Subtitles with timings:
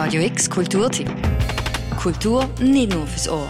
[0.00, 1.10] Radio X Kulturtipp.
[2.00, 3.48] Kultur nicht nur fürs Ohr.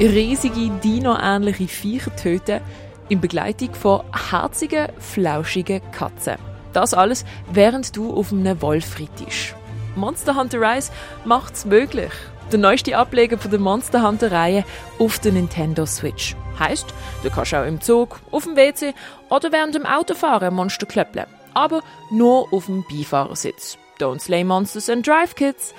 [0.00, 2.60] Riesige Dino-ähnliche Viecher töten
[3.08, 6.34] in Begleitung von herzigen, flauschigen Katzen.
[6.72, 9.54] Das alles, während du auf einem Wolf reitest.
[9.94, 10.90] Monster Hunter Rise
[11.24, 12.10] macht's möglich.
[12.50, 14.64] Der neueste Ableger von der Monster Hunter Reihe
[14.98, 16.34] auf der Nintendo Switch.
[16.58, 16.86] Heißt,
[17.22, 18.94] du kannst auch im Zug, auf dem WC
[19.28, 21.26] oder während dem Autofahren Monster klöppeln.
[21.52, 23.76] Aber nur auf dem Beifahrersitz.
[24.00, 25.74] Don't slay monsters and drive kids.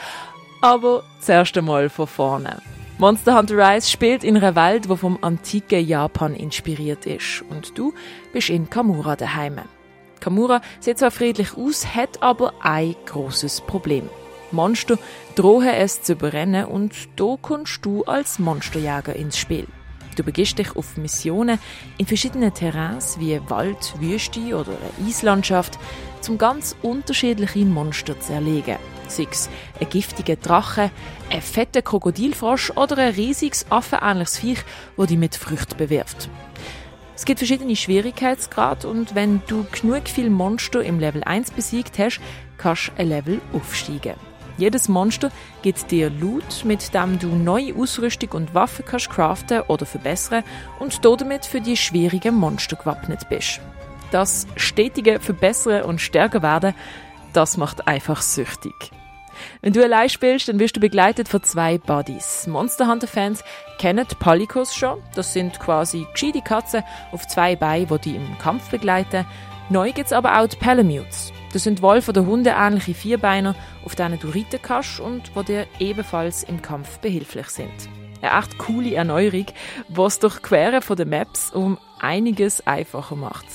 [0.62, 2.62] Aber zuerst einmal von vorne.
[3.00, 7.44] Monster Hunter Rise spielt in einer Welt, die vom antiken Japan inspiriert ist.
[7.50, 7.96] Und du
[8.32, 9.58] bist in Kamura daheim.
[10.20, 14.08] Kamura sieht zwar friedlich aus, hat aber ein großes Problem.
[14.52, 14.98] Monster
[15.36, 19.68] drohen es zu überrennen und da kommst du als Monsterjäger ins Spiel.
[20.16, 21.60] Du begibst dich auf Missionen
[21.98, 25.80] in verschiedenen Terrains wie Wald, Wüste oder eine Eislandschaft,
[26.28, 28.76] um ganz unterschiedliche Monster zu erlegen.
[29.08, 30.92] Sei es ein giftiger Drache,
[31.32, 34.60] ein fetter Krokodilfrosch oder ein riesiges affenähnliches Viech,
[34.98, 36.30] das dich mit Früchten bewirft.
[37.16, 42.22] Es gibt verschiedene Schwierigkeitsgrade und wenn du genug viele Monster im Level 1 besiegt hast,
[42.58, 44.16] kannst du ein Level aufsteigen.
[44.60, 49.86] Jedes Monster gibt dir Loot, mit dem du neue Ausrüstung und Waffen kannst craften oder
[49.86, 50.44] verbessern
[50.80, 53.62] und damit für die schwierigen Monster gewappnet bist.
[54.12, 56.74] Das stetige Verbessern und Stärker werden,
[57.32, 58.74] das macht einfach süchtig.
[59.62, 62.46] Wenn du allein spielst, dann wirst du begleitet von zwei Buddies.
[62.46, 63.46] Monster Hunter Fans
[63.78, 65.02] kennen Palikos schon.
[65.16, 66.84] Das sind quasi gescheite Katzen
[67.14, 69.26] auf zwei Beinen, die dich im Kampf begleiten.
[69.70, 71.32] Neu gibt's aber auch die Palamutes.
[71.52, 75.68] Das sind Wolf- oder Hunde ähnliche Vierbeiner, auf denen du reiten kannst und die dir
[75.80, 77.90] ebenfalls im Kampf behilflich sind.
[78.22, 79.46] Eine echt coole Erneuerung,
[79.88, 83.46] was durch Queren den Maps um einiges einfacher macht.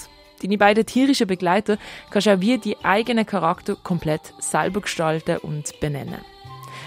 [0.42, 1.78] Deine beiden tierischen Begleiter
[2.10, 6.20] kannst du auch wie die eigenen Charakter komplett selber gestalten und benennen.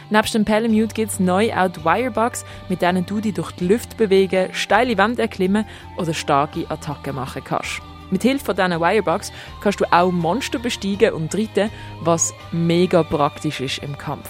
[0.10, 3.68] Nebst dem Palamute gibt es neu auch die Wirebugs, mit denen du dich durch die
[3.68, 5.66] Luft bewegen, steile Wände erklimmen
[5.98, 7.82] oder starke Attacken machen kannst.
[8.10, 9.32] Mit Hilfe dieser Wirebugs
[9.62, 11.70] kannst du auch Monster besteigen und reiten,
[12.02, 14.30] was mega praktisch ist im Kampf.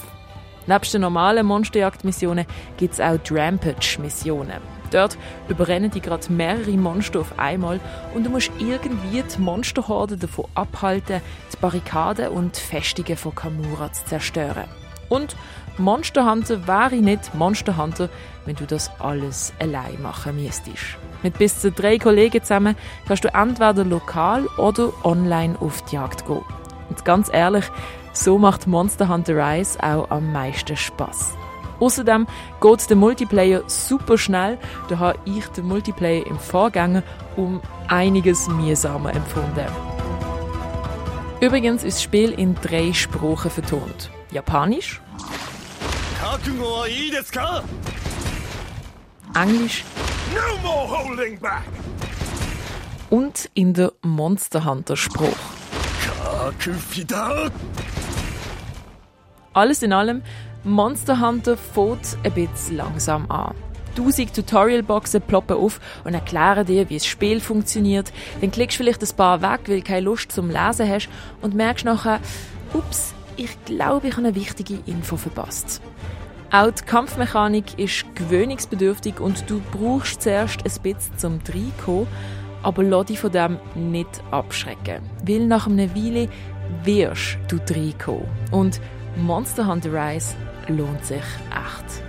[0.65, 2.45] Nebst den normalen Monsterjagdmissionen
[2.75, 4.61] gibt es auch Rampage-Missionen.
[4.91, 5.17] Dort
[5.47, 7.79] überrennen die gerade mehrere Monster auf einmal
[8.13, 11.21] und du musst irgendwie die Monsterhorde davon abhalten,
[11.53, 14.65] die Barrikaden und die Festungen von Kamura zu zerstören.
[15.09, 15.35] Und
[15.77, 18.09] Monster Hunter wäre nicht Monster Hunter,
[18.45, 20.97] wenn du das alles allein machen müsstest.
[21.23, 22.75] Mit bis zu drei Kollegen zusammen
[23.07, 26.43] kannst du entweder lokal oder online auf die Jagd gehen.
[26.89, 27.65] Und ganz ehrlich,
[28.13, 31.35] so macht Monster Hunter Rise auch am meisten Spaß.
[31.79, 32.25] Außerdem
[32.59, 34.57] geht der Multiplayer super schnell.
[34.89, 37.03] Da habe ich den Multiplayer im Vorgänger
[37.35, 39.67] um einiges mühsamer empfunden.
[41.39, 44.09] Übrigens ist das Spiel in drei Sprachen vertont.
[44.37, 45.01] Japanisch,
[49.33, 49.83] Englisch
[53.09, 55.35] und in der Monster Hunter Spruch.
[59.53, 60.21] Alles in allem,
[60.63, 63.55] Monster Hunter fährt ein bisschen langsam an.
[63.95, 68.13] Tausend Tutorial-Boxen ploppen auf und erklären dir, wie das Spiel funktioniert.
[68.41, 71.09] Dann klickst du vielleicht ein paar weg, weil du keine Lust zum Lesen hast
[71.41, 72.19] und merkst nachher,
[72.75, 75.81] ups, ich glaube, ich habe eine wichtige Info verpasst.
[76.51, 82.07] Auch die Kampfmechanik ist gewöhnungsbedürftig und du brauchst zuerst ein bisschen zum Reinkommen,
[82.63, 85.01] aber lass dich von dem nicht abschrecken.
[85.23, 86.29] Weil nach einer Weile
[86.83, 88.25] wirst du reinkommen.
[88.51, 88.79] Und
[89.17, 90.35] Monster Hunter Rise
[90.67, 92.03] lohnt sich echt.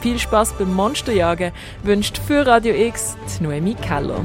[0.00, 1.52] Viel Spaß beim Monsterjagen
[1.82, 4.24] wünscht für Radio X die Noemi Keller.